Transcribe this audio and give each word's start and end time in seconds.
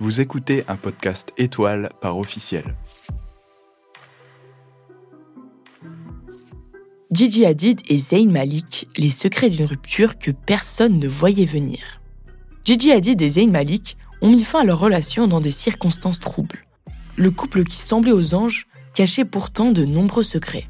Vous 0.00 0.20
écoutez 0.20 0.64
un 0.66 0.74
podcast 0.74 1.32
étoile 1.38 1.88
par 2.00 2.18
officiel. 2.18 2.74
Gigi 7.12 7.46
Hadid 7.46 7.80
et 7.88 7.96
Zayn 7.96 8.28
Malik, 8.28 8.88
les 8.96 9.10
secrets 9.10 9.50
d'une 9.50 9.66
rupture 9.66 10.18
que 10.18 10.32
personne 10.32 10.98
ne 10.98 11.06
voyait 11.06 11.44
venir. 11.44 12.00
Gigi 12.64 12.90
Hadid 12.90 13.22
et 13.22 13.30
Zayn 13.30 13.52
Malik 13.52 13.96
ont 14.20 14.30
mis 14.30 14.42
fin 14.42 14.62
à 14.62 14.64
leur 14.64 14.80
relation 14.80 15.28
dans 15.28 15.40
des 15.40 15.52
circonstances 15.52 16.18
troubles. 16.18 16.66
Le 17.16 17.30
couple 17.30 17.62
qui 17.62 17.78
semblait 17.78 18.10
aux 18.10 18.34
anges 18.34 18.66
cachait 18.94 19.24
pourtant 19.24 19.70
de 19.70 19.84
nombreux 19.84 20.24
secrets. 20.24 20.66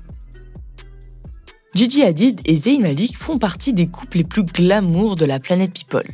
Gigi 1.74 2.02
Hadid 2.02 2.42
et 2.44 2.56
Zayn 2.56 2.82
Malik 2.82 3.16
font 3.16 3.38
partie 3.38 3.72
des 3.72 3.86
couples 3.86 4.18
les 4.18 4.24
plus 4.24 4.44
glamour 4.44 5.16
de 5.16 5.24
la 5.24 5.38
planète 5.38 5.72
People. 5.72 6.06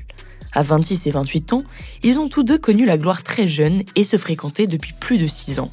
À 0.53 0.63
26 0.63 1.07
et 1.07 1.11
28 1.11 1.53
ans, 1.53 1.65
ils 2.03 2.19
ont 2.19 2.29
tous 2.29 2.43
deux 2.43 2.59
connu 2.59 2.85
la 2.85 2.99
gloire 2.99 3.23
très 3.23 3.47
jeune 3.47 3.83
et 3.95 4.05
se 4.05 4.17
fréquentaient 4.17 4.67
depuis 4.67 4.95
plus 4.99 5.19
de 5.19 5.27
6 5.27 5.61
ans. 5.61 5.71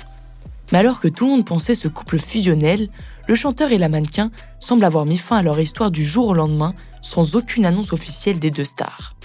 Mais 0.72 0.80
alors 0.80 1.00
que 1.00 1.08
tout 1.08 1.26
le 1.26 1.32
monde 1.32 1.46
pensait 1.46 1.76
ce 1.76 1.88
couple 1.88 2.20
fusionnel, 2.20 2.88
le 3.28 3.36
chanteur 3.36 3.72
et 3.72 3.78
la 3.78 3.90
mannequin 3.90 4.32
semblent 4.60 4.86
avoir 4.86 5.06
mis 5.06 5.18
fin 5.18 5.38
à 5.38 5.42
leur 5.42 5.60
histoire 5.60 5.92
du 5.92 6.06
jour 6.06 6.28
au 6.28 6.34
lendemain 6.34 6.74
sans 7.02 7.36
aucune 7.36 7.66
annonce 7.66 7.94
officielle 7.94 8.40
des 8.40 8.52
deux 8.52 8.66
stars. 8.66 9.16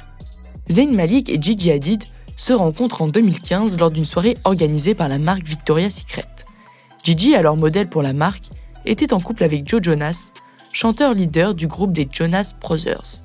Zayn 0.70 0.94
Malik 0.94 1.28
et 1.28 1.40
Gigi 1.40 1.70
Hadid 1.70 2.04
se 2.36 2.52
rencontrent 2.52 3.02
en 3.02 3.08
2015 3.08 3.78
lors 3.78 3.90
d'une 3.90 4.06
soirée 4.06 4.36
organisée 4.44 4.94
par 4.94 5.08
la 5.08 5.18
marque 5.18 5.46
Victoria's 5.46 5.96
Secret. 5.96 6.28
Gigi, 7.02 7.34
alors 7.34 7.56
modèle 7.56 7.88
pour 7.88 8.02
la 8.02 8.12
marque, 8.12 8.46
était 8.86 9.12
en 9.12 9.20
couple 9.20 9.44
avec 9.44 9.68
Joe 9.68 9.82
Jonas, 9.82 10.32
chanteur 10.72 11.14
leader 11.14 11.54
du 11.54 11.66
groupe 11.66 11.92
des 11.92 12.08
Jonas 12.10 12.52
Brothers. 12.60 13.22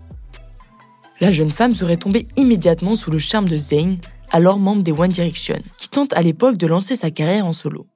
La 1.19 1.31
jeune 1.31 1.49
femme 1.49 1.73
serait 1.73 1.97
tombée 1.97 2.27
immédiatement 2.37 2.95
sous 2.95 3.09
le 3.09 3.17
charme 3.17 3.49
de 3.49 3.57
Zayn, 3.57 3.97
alors 4.29 4.59
membre 4.59 4.83
des 4.83 4.91
One 4.91 5.09
Direction, 5.09 5.59
qui 5.77 5.89
tente 5.89 6.13
à 6.13 6.21
l'époque 6.21 6.57
de 6.57 6.67
lancer 6.67 6.95
sa 6.95 7.09
carrière 7.09 7.47
en 7.47 7.53
solo. 7.53 7.87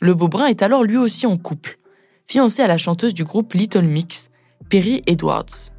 Le 0.00 0.12
beau 0.12 0.28
brun 0.28 0.46
est 0.46 0.62
alors 0.62 0.84
lui 0.84 0.98
aussi 0.98 1.24
en 1.26 1.38
couple, 1.38 1.78
fiancé 2.26 2.60
à 2.60 2.66
la 2.66 2.76
chanteuse 2.76 3.14
du 3.14 3.24
groupe 3.24 3.54
Little 3.54 3.86
Mix, 3.86 4.30
Perry 4.68 5.02
Edwards. 5.06 5.72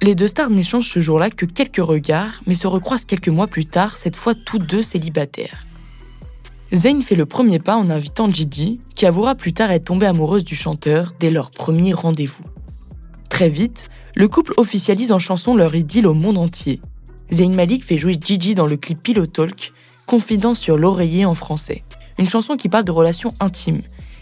Les 0.00 0.14
deux 0.14 0.28
stars 0.28 0.50
n'échangent 0.50 0.88
ce 0.88 1.00
jour-là 1.00 1.30
que 1.30 1.46
quelques 1.46 1.84
regards, 1.84 2.40
mais 2.46 2.54
se 2.54 2.68
recroisent 2.68 3.04
quelques 3.04 3.28
mois 3.28 3.48
plus 3.48 3.66
tard, 3.66 3.96
cette 3.96 4.16
fois 4.16 4.34
tous 4.34 4.58
deux 4.58 4.82
célibataires. 4.82 5.66
Zayn 6.72 7.02
fait 7.02 7.16
le 7.16 7.26
premier 7.26 7.58
pas 7.58 7.76
en 7.76 7.90
invitant 7.90 8.30
Gigi, 8.30 8.78
qui 8.94 9.04
avouera 9.04 9.34
plus 9.34 9.52
tard 9.52 9.72
être 9.72 9.84
tombée 9.84 10.06
amoureuse 10.06 10.44
du 10.44 10.54
chanteur 10.54 11.12
dès 11.18 11.30
leur 11.30 11.50
premier 11.50 11.92
rendez-vous. 11.92 12.44
Très 13.28 13.48
vite, 13.48 13.90
le 14.14 14.28
couple 14.28 14.52
officialise 14.56 15.12
en 15.12 15.18
chanson 15.18 15.56
leur 15.56 15.74
idylle 15.74 16.06
au 16.06 16.14
monde 16.14 16.38
entier. 16.38 16.80
Zayn 17.32 17.54
Malik 17.54 17.82
fait 17.82 17.96
jouer 17.96 18.18
Gigi 18.20 18.54
dans 18.54 18.66
le 18.66 18.76
clip 18.76 19.00
Pillow 19.02 19.26
Talk, 19.26 19.72
confident 20.06 20.54
sur 20.54 20.76
l'oreiller 20.76 21.24
en 21.24 21.34
français. 21.34 21.82
Une 22.18 22.28
chanson 22.28 22.56
qui 22.56 22.68
parle 22.68 22.84
de 22.84 22.90
relations 22.90 23.34
intimes 23.40 23.80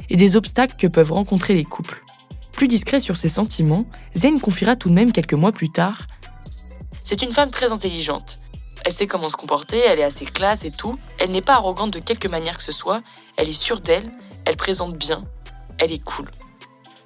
et 0.09 0.17
des 0.17 0.37
obstacles 0.37 0.77
que 0.77 0.87
peuvent 0.87 1.13
rencontrer 1.13 1.55
les 1.55 1.65
couples. 1.65 2.05
Plus 2.53 2.69
discret 2.69 3.01
sur 3.01 3.17
ses 3.17 3.29
sentiments, 3.29 3.87
Zayn 4.17 4.39
confiera 4.39 4.77
tout 4.77 4.91
de 4.91 4.95
même 4.95 5.13
quelques 5.13 5.35
mois 5.35 5.53
plus 5.53 5.71
tard 5.71 6.07
C'est 7.05 7.23
une 7.23 7.33
femme 7.33 7.51
très 7.51 7.73
intelligente. 7.73 8.39
Elle 8.85 8.93
sait 8.93 9.07
comment 9.07 9.29
se 9.29 9.37
comporter, 9.37 9.79
elle 9.79 9.99
est 9.99 10.05
assez 10.05 10.25
classe 10.25 10.65
et 10.65 10.71
tout. 10.71 10.97
Elle 11.19 11.31
n'est 11.31 11.43
pas 11.43 11.55
arrogante 11.55 11.93
de 11.93 12.01
quelque 12.01 12.29
manière 12.29 12.57
que 12.57 12.65
ce 12.65 12.73
soit, 12.73 13.03
elle 13.37 13.49
est 13.49 13.53
sûre 13.53 13.81
d'elle, 13.81 14.07
elle 14.47 14.57
présente 14.57 14.97
bien, 14.97 15.21
elle 15.79 15.93
est 15.93 16.03
cool. 16.03 16.31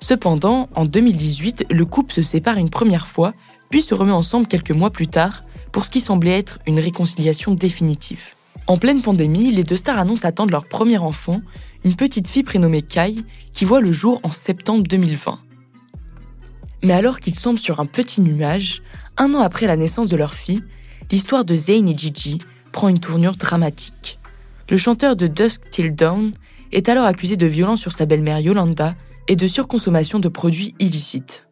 Cependant, 0.05 0.69
en 0.75 0.85
2018, 0.85 1.65
le 1.71 1.85
couple 1.87 2.13
se 2.13 2.21
sépare 2.21 2.59
une 2.59 2.69
première 2.69 3.07
fois, 3.07 3.33
puis 3.71 3.81
se 3.81 3.95
remet 3.95 4.13
ensemble 4.13 4.47
quelques 4.47 4.71
mois 4.71 4.91
plus 4.91 5.07
tard, 5.07 5.41
pour 5.73 5.87
ce 5.87 5.91
qui 5.91 6.03
semblait 6.03 6.39
être 6.39 6.59
une 6.67 6.79
réconciliation 6.79 7.55
définitive. 7.55 8.35
En 8.67 8.77
pleine 8.77 9.01
pandémie, 9.01 9.51
les 9.51 9.63
deux 9.63 9.79
stars 9.79 9.99
annoncent 9.99 10.29
attendre 10.29 10.51
leur 10.51 10.69
premier 10.69 10.99
enfant, 10.99 11.41
une 11.85 11.97
petite 11.97 12.29
fille 12.29 12.43
prénommée 12.43 12.83
Kai, 12.83 13.15
qui 13.55 13.65
voit 13.65 13.81
le 13.81 13.93
jour 13.93 14.21
en 14.25 14.31
septembre 14.31 14.83
2020. 14.83 15.39
Mais 16.83 16.93
alors 16.93 17.19
qu'ils 17.19 17.35
semblent 17.35 17.59
sur 17.59 17.81
un 17.81 17.87
petit 17.87 18.21
nuage, 18.21 18.83
un 19.17 19.33
an 19.33 19.41
après 19.41 19.67
la 19.67 19.79
naissance 19.79 20.11
de 20.11 20.17
leur 20.17 20.35
fille, 20.35 20.65
l'histoire 21.11 21.47
de 21.47 21.55
Zayn 21.55 21.89
et 21.89 21.97
Gigi 21.97 22.41
prend 22.73 22.89
une 22.89 23.01
tournure 23.01 23.37
dramatique. 23.37 24.19
Le 24.69 24.77
chanteur 24.77 25.17
de 25.17 25.29
Dusk 25.29 25.71
Till 25.71 25.95
Dawn 25.95 26.35
est 26.73 26.91
alors 26.91 27.07
accusé 27.07 27.39
de 27.39 27.47
violence 27.47 27.81
sur 27.81 27.93
sa 27.93 28.05
belle-mère 28.05 28.41
Yolanda 28.41 28.95
et 29.29 29.37
de 29.37 29.49
surconsommation 29.49 30.19
de 30.19 30.29
produits 30.29 30.75
illicites. 30.79 31.47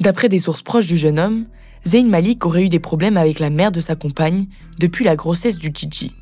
D'après 0.00 0.28
des 0.28 0.38
sources 0.38 0.62
proches 0.62 0.86
du 0.86 0.96
jeune 0.96 1.20
homme, 1.20 1.46
Zayn 1.86 2.08
Malik 2.08 2.44
aurait 2.46 2.64
eu 2.64 2.68
des 2.68 2.80
problèmes 2.80 3.16
avec 3.16 3.38
la 3.38 3.50
mère 3.50 3.72
de 3.72 3.80
sa 3.80 3.94
compagne 3.94 4.46
depuis 4.78 5.04
la 5.04 5.16
grossesse 5.16 5.58
du 5.58 5.70
Gigi. 5.72 6.12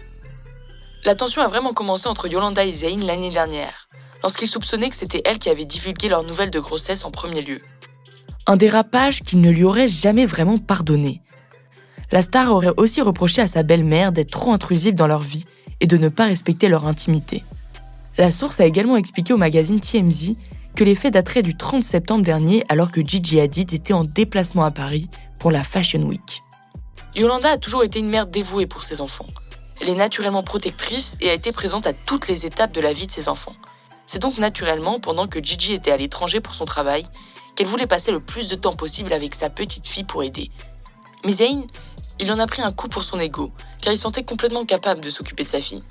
La 1.04 1.14
tension 1.14 1.42
a 1.42 1.48
vraiment 1.48 1.72
commencé 1.72 2.08
entre 2.08 2.28
Yolanda 2.28 2.64
et 2.64 2.72
Zayn 2.72 3.04
l'année 3.04 3.30
dernière, 3.30 3.88
lorsqu'ils 4.22 4.48
soupçonnaient 4.48 4.90
que 4.90 4.96
c'était 4.96 5.22
elle 5.24 5.38
qui 5.38 5.48
avait 5.48 5.64
divulgué 5.64 6.08
leur 6.08 6.24
nouvelle 6.24 6.50
de 6.50 6.60
grossesse 6.60 7.04
en 7.04 7.10
premier 7.10 7.42
lieu. 7.42 7.58
Un 8.46 8.56
dérapage 8.56 9.22
qu'il 9.22 9.40
ne 9.40 9.50
lui 9.50 9.64
aurait 9.64 9.88
jamais 9.88 10.26
vraiment 10.26 10.58
pardonné. 10.58 11.22
La 12.10 12.22
star 12.22 12.52
aurait 12.52 12.72
aussi 12.76 13.00
reproché 13.00 13.40
à 13.40 13.46
sa 13.46 13.62
belle-mère 13.62 14.12
d'être 14.12 14.30
trop 14.30 14.52
intrusive 14.52 14.94
dans 14.94 15.06
leur 15.06 15.22
vie 15.22 15.44
et 15.80 15.86
de 15.86 15.96
ne 15.96 16.08
pas 16.08 16.26
respecter 16.26 16.69
leur 16.69 16.86
intimité. 16.86 17.42
La 18.18 18.30
source 18.30 18.60
a 18.60 18.66
également 18.66 18.98
expliqué 18.98 19.32
au 19.32 19.38
magazine 19.38 19.80
TMZ 19.80 20.36
que 20.76 20.84
les 20.84 20.94
faits 20.94 21.14
dateraient 21.14 21.42
du 21.42 21.56
30 21.56 21.82
septembre 21.82 22.22
dernier 22.22 22.62
alors 22.68 22.90
que 22.90 23.00
Gigi 23.00 23.40
Hadid 23.40 23.72
était 23.72 23.94
en 23.94 24.04
déplacement 24.04 24.64
à 24.64 24.70
Paris 24.70 25.08
pour 25.40 25.50
la 25.50 25.64
Fashion 25.64 26.02
Week. 26.02 26.42
Yolanda 27.14 27.52
a 27.52 27.58
toujours 27.58 27.84
été 27.84 27.98
une 27.98 28.10
mère 28.10 28.26
dévouée 28.26 28.66
pour 28.66 28.82
ses 28.82 29.00
enfants. 29.00 29.26
Elle 29.80 29.88
est 29.88 29.94
naturellement 29.94 30.42
protectrice 30.42 31.16
et 31.20 31.30
a 31.30 31.32
été 31.32 31.52
présente 31.52 31.86
à 31.86 31.94
toutes 31.94 32.28
les 32.28 32.44
étapes 32.44 32.72
de 32.72 32.82
la 32.82 32.92
vie 32.92 33.06
de 33.06 33.12
ses 33.12 33.28
enfants. 33.28 33.56
C'est 34.04 34.20
donc 34.20 34.36
naturellement, 34.36 35.00
pendant 35.00 35.26
que 35.26 35.42
Gigi 35.42 35.72
était 35.72 35.90
à 35.90 35.96
l'étranger 35.96 36.40
pour 36.40 36.54
son 36.54 36.66
travail, 36.66 37.06
qu'elle 37.56 37.66
voulait 37.66 37.86
passer 37.86 38.12
le 38.12 38.20
plus 38.20 38.48
de 38.48 38.56
temps 38.56 38.76
possible 38.76 39.12
avec 39.14 39.34
sa 39.34 39.48
petite 39.48 39.88
fille 39.88 40.04
pour 40.04 40.22
aider. 40.22 40.50
Mais 41.24 41.32
Zayn, 41.32 41.66
il 42.20 42.30
en 42.30 42.38
a 42.38 42.46
pris 42.46 42.60
un 42.60 42.72
coup 42.72 42.88
pour 42.88 43.04
son 43.04 43.18
ego, 43.18 43.52
car 43.80 43.92
il 43.92 43.98
sentait 43.98 44.22
complètement 44.22 44.64
capable 44.64 45.00
de 45.00 45.08
s'occuper 45.08 45.44
de 45.44 45.48
sa 45.48 45.62
fille. 45.62 45.82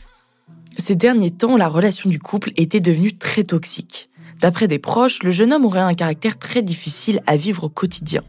Ces 0.77 0.95
derniers 0.95 1.31
temps, 1.31 1.57
la 1.57 1.67
relation 1.67 2.09
du 2.09 2.19
couple 2.19 2.51
était 2.55 2.79
devenue 2.79 3.17
très 3.17 3.43
toxique. 3.43 4.09
D'après 4.39 4.67
des 4.67 4.79
proches, 4.79 5.21
le 5.23 5.31
jeune 5.31 5.53
homme 5.53 5.65
aurait 5.65 5.79
un 5.79 5.93
caractère 5.93 6.39
très 6.39 6.61
difficile 6.61 7.21
à 7.27 7.35
vivre 7.35 7.65
au 7.65 7.69
quotidien. 7.69 8.23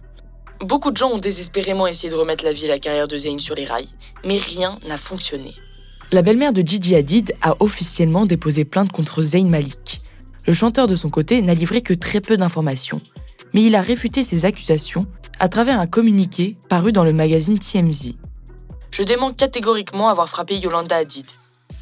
Beaucoup 0.61 0.91
de 0.91 0.97
gens 0.97 1.11
ont 1.11 1.19
désespérément 1.19 1.87
essayé 1.87 2.11
de 2.11 2.15
remettre 2.15 2.45
la 2.45 2.53
vie 2.53 2.67
et 2.67 2.69
la 2.69 2.79
carrière 2.79 3.09
de 3.09 3.17
Zayn 3.17 3.39
sur 3.39 3.55
les 3.55 3.65
rails, 3.65 3.89
mais 4.25 4.39
rien 4.39 4.79
n'a 4.87 4.99
fonctionné. 4.99 5.53
La 6.13 6.23
belle-mère 6.23 6.53
de 6.53 6.61
Gigi 6.61 6.95
Hadid 6.95 7.35
a 7.41 7.57
officiellement 7.61 8.27
déposé 8.27 8.65
plainte 8.65 8.93
contre 8.93 9.23
Zayn 9.23 9.49
Malik. 9.49 10.03
Le 10.47 10.53
chanteur 10.53 10.87
de 10.87 10.95
son 10.95 11.09
côté 11.09 11.41
n'a 11.41 11.55
livré 11.55 11.81
que 11.81 11.95
très 11.95 12.21
peu 12.21 12.37
d'informations, 12.37 13.01
mais 13.55 13.63
il 13.63 13.75
a 13.75 13.81
réfuté 13.81 14.23
ces 14.23 14.45
accusations 14.45 15.07
à 15.39 15.49
travers 15.49 15.81
un 15.81 15.87
communiqué 15.87 16.57
paru 16.69 16.93
dans 16.93 17.05
le 17.05 17.13
magazine 17.13 17.59
TMZ. 17.59 18.17
Je 18.91 19.03
dément 19.03 19.33
catégoriquement 19.33 20.09
avoir 20.09 20.29
frappé 20.29 20.59
Yolanda 20.59 20.97
Hadid. 20.97 21.27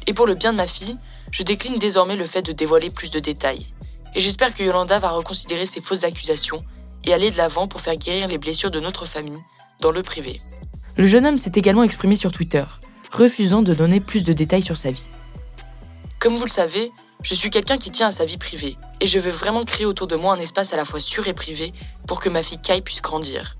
Et 0.07 0.13
pour 0.13 0.27
le 0.27 0.35
bien 0.35 0.51
de 0.51 0.57
ma 0.57 0.67
fille, 0.67 0.97
je 1.31 1.43
décline 1.43 1.77
désormais 1.77 2.15
le 2.15 2.25
fait 2.25 2.41
de 2.41 2.51
dévoiler 2.51 2.89
plus 2.89 3.11
de 3.11 3.19
détails. 3.19 3.67
Et 4.15 4.21
j'espère 4.21 4.53
que 4.53 4.63
Yolanda 4.63 4.99
va 4.99 5.11
reconsidérer 5.11 5.65
ces 5.65 5.81
fausses 5.81 6.03
accusations 6.03 6.61
et 7.05 7.13
aller 7.13 7.31
de 7.31 7.37
l'avant 7.37 7.67
pour 7.67 7.81
faire 7.81 7.95
guérir 7.95 8.27
les 8.27 8.37
blessures 8.37 8.71
de 8.71 8.79
notre 8.79 9.05
famille, 9.05 9.39
dans 9.79 9.91
le 9.91 10.03
privé. 10.03 10.41
Le 10.97 11.07
jeune 11.07 11.25
homme 11.25 11.37
s'est 11.37 11.53
également 11.55 11.83
exprimé 11.83 12.15
sur 12.15 12.31
Twitter, 12.31 12.63
refusant 13.11 13.61
de 13.61 13.73
donner 13.73 13.99
plus 13.99 14.23
de 14.23 14.33
détails 14.33 14.61
sur 14.61 14.77
sa 14.77 14.91
vie. 14.91 15.07
Comme 16.19 16.35
vous 16.35 16.43
le 16.43 16.49
savez, 16.49 16.91
je 17.23 17.33
suis 17.33 17.49
quelqu'un 17.49 17.77
qui 17.77 17.91
tient 17.91 18.07
à 18.07 18.11
sa 18.11 18.25
vie 18.25 18.37
privée, 18.37 18.77
et 18.99 19.07
je 19.07 19.19
veux 19.19 19.31
vraiment 19.31 19.63
créer 19.63 19.85
autour 19.85 20.07
de 20.07 20.15
moi 20.15 20.33
un 20.33 20.39
espace 20.39 20.73
à 20.73 20.75
la 20.75 20.85
fois 20.85 20.99
sûr 20.99 21.27
et 21.27 21.33
privé 21.33 21.73
pour 22.07 22.19
que 22.19 22.29
ma 22.29 22.43
fille 22.43 22.59
Kai 22.59 22.81
puisse 22.81 23.01
grandir. 23.01 23.57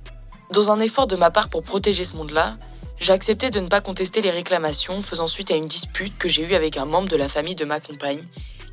Dans 0.52 0.72
un 0.72 0.80
effort 0.82 1.08
de 1.08 1.16
ma 1.16 1.32
part 1.32 1.50
pour 1.50 1.64
protéger 1.64 2.04
ce 2.04 2.16
monde-là, 2.18 2.58
j'ai 3.02 3.14
accepté 3.14 3.50
de 3.50 3.60
ne 3.60 3.68
pas 3.68 3.82
contester 3.82 4.22
les 4.22 4.30
réclamations 4.30 5.02
faisant 5.02 5.28
suite 5.28 5.50
à 5.52 5.56
une 5.56 5.68
dispute 5.68 6.16
que 6.20 6.30
j'ai 6.30 6.48
eue 6.48 6.54
avec 6.54 6.78
un 6.78 6.86
membre 6.86 7.10
de 7.10 7.18
la 7.18 7.28
famille 7.28 7.56
de 7.56 7.66
ma 7.66 7.80
compagne, 7.80 8.22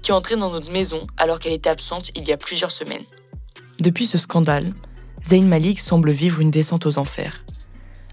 qui 0.02 0.10
est 0.10 0.14
entré 0.14 0.36
dans 0.36 0.52
notre 0.52 0.70
maison 0.70 1.00
alors 1.16 1.40
qu'elle 1.40 1.54
était 1.54 1.70
absente 1.70 2.10
il 2.14 2.28
y 2.28 2.32
a 2.32 2.36
plusieurs 2.36 2.70
semaines. 2.70 3.04
Depuis 3.80 4.06
ce 4.06 4.18
scandale, 4.18 4.70
Zayn 5.24 5.46
Malik 5.46 5.80
semble 5.80 6.10
vivre 6.10 6.40
une 6.40 6.50
descente 6.50 6.84
aux 6.84 6.98
enfers. 6.98 7.44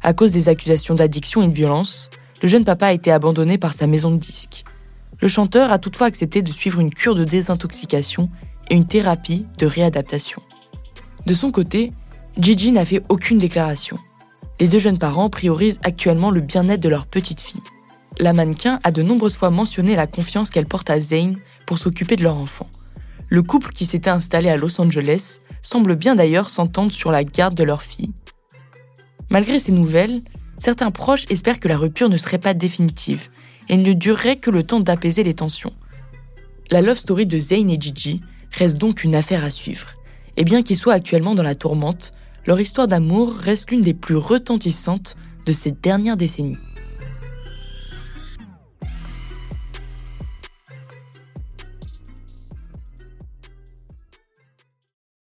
À 0.02 0.14
cause 0.14 0.32
des 0.32 0.48
accusations 0.48 0.96
d'addiction 0.96 1.42
et 1.42 1.48
de 1.48 1.54
violence, 1.54 2.10
le 2.42 2.48
jeune 2.48 2.64
papa 2.64 2.88
a 2.88 2.94
été 2.94 3.12
abandonné 3.12 3.58
par 3.58 3.74
sa 3.74 3.86
maison 3.86 4.12
de 4.12 4.18
disques. 4.18 4.64
Le 5.20 5.28
chanteur 5.28 5.72
a 5.72 5.80
toutefois 5.80 6.08
accepté 6.08 6.42
de 6.42 6.52
suivre 6.52 6.80
une 6.80 6.94
cure 6.94 7.16
de 7.16 7.26
désintoxication 7.26 8.30
et 8.70 8.76
une 8.76 8.88
thérapie 8.88 9.46
de 9.58 9.66
réadaptation. 9.66 10.42
De 11.26 11.34
son 11.34 11.52
côté, 11.52 11.92
Gigi 12.38 12.72
n'a 12.72 12.86
fait 12.86 13.02
aucune 13.10 13.38
déclaration. 13.38 13.98
Les 14.60 14.70
deux 14.70 14.80
jeunes 14.80 14.98
parents 14.98 15.30
priorisent 15.30 15.80
actuellement 15.84 16.32
le 16.32 16.40
bien-être 16.40 16.82
de 16.82 16.90
leur 16.90 17.08
petite 17.08 17.42
fille. 17.42 17.62
La 18.20 18.32
mannequin 18.32 18.80
a 18.84 18.92
de 18.92 19.02
nombreuses 19.02 19.36
fois 19.36 19.50
mentionné 19.50 19.98
la 19.98 20.08
confiance 20.08 20.50
qu'elle 20.50 20.68
porte 20.68 20.90
à 20.90 21.00
Zayn 21.00 21.34
pour 21.66 21.78
s'occuper 21.78 22.16
de 22.16 22.24
leur 22.24 22.38
enfant. 22.38 22.70
Le 23.28 23.44
couple 23.44 23.74
qui 23.74 23.86
s'était 23.86 24.10
installé 24.10 24.50
à 24.50 24.56
Los 24.56 24.80
Angeles 24.80 25.40
semble 25.62 25.96
bien 25.96 26.16
d'ailleurs 26.16 26.50
s'entendre 26.50 26.92
sur 26.92 27.12
la 27.12 27.26
garde 27.26 27.56
de 27.56 27.64
leur 27.64 27.84
fille. 27.84 28.14
Malgré 29.30 29.60
ces 29.60 29.74
nouvelles, 29.74 30.22
certains 30.58 30.92
proches 30.92 31.26
espèrent 31.30 31.60
que 31.60 31.68
la 31.68 31.78
rupture 31.78 32.08
ne 32.08 32.18
serait 32.18 32.38
pas 32.38 32.54
définitive 32.54 33.30
et 33.68 33.76
ne 33.76 33.92
durerait 33.92 34.38
que 34.38 34.52
le 34.52 34.64
temps 34.64 34.80
d'apaiser 34.80 35.24
les 35.24 35.34
tensions. 35.34 35.74
La 36.72 36.82
love 36.82 36.98
story 36.98 37.26
de 37.26 37.38
Zayn 37.38 37.70
et 37.70 37.78
Gigi 37.80 38.22
reste 38.52 38.78
donc 38.78 39.04
une 39.04 39.16
affaire 39.16 39.44
à 39.44 39.50
suivre. 39.50 39.90
Et 40.38 40.46
bien 40.46 40.62
qu'ils 40.62 40.78
soient 40.78 40.94
actuellement 40.94 41.36
dans 41.36 41.44
la 41.44 41.56
tourmente, 41.56 42.12
leur 42.46 42.60
histoire 42.60 42.88
d'amour 42.88 43.34
reste 43.34 43.72
l'une 43.72 43.82
des 43.82 43.94
plus 43.94 44.16
retentissantes 44.16 45.16
de 45.46 45.54
ces 45.54 45.72
dernières 45.72 46.18
décennies. 46.18 46.58